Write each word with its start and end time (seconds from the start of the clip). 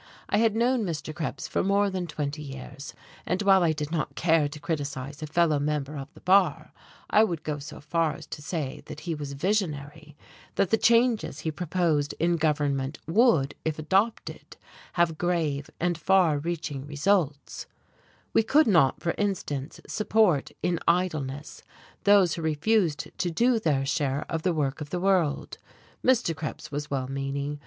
I 0.29 0.39
had 0.39 0.55
known 0.55 0.83
Mr. 0.83 1.13
Krebs 1.13 1.47
for 1.47 1.63
more 1.63 1.91
than 1.91 2.07
twenty 2.07 2.41
years, 2.41 2.95
and 3.23 3.39
while 3.43 3.61
I 3.61 3.71
did 3.71 3.91
not 3.91 4.15
care 4.15 4.47
to 4.49 4.59
criticise 4.59 5.21
a 5.21 5.27
fellow 5.27 5.59
member 5.59 5.95
of 5.95 6.11
the 6.15 6.21
bar, 6.21 6.73
I 7.11 7.23
would 7.23 7.43
go 7.43 7.59
so 7.59 7.79
far 7.79 8.13
as 8.13 8.25
to 8.25 8.41
say 8.41 8.81
that 8.87 9.01
he 9.01 9.13
was 9.13 9.33
visionary, 9.33 10.17
that 10.55 10.71
the 10.71 10.77
changes 10.79 11.41
he 11.41 11.51
proposed 11.51 12.15
in 12.19 12.37
government 12.37 12.97
would, 13.05 13.53
if 13.63 13.77
adopted, 13.77 14.57
have 14.93 15.19
grave 15.19 15.69
and 15.79 15.95
far 15.99 16.39
reaching 16.39 16.87
results: 16.87 17.67
we 18.33 18.41
could 18.41 18.65
not, 18.65 18.99
for 19.03 19.13
instance, 19.19 19.79
support 19.87 20.49
in 20.63 20.79
idleness 20.87 21.61
those 22.05 22.33
who 22.33 22.41
refused 22.41 23.15
to 23.19 23.29
do 23.29 23.59
their 23.59 23.85
share 23.85 24.25
of 24.27 24.41
the 24.41 24.51
work 24.51 24.81
of 24.81 24.89
the 24.89 24.99
world. 24.99 25.59
Mr. 26.03 26.35
Krebs 26.35 26.71
was 26.71 26.89
well 26.89 27.07
meaning. 27.07 27.59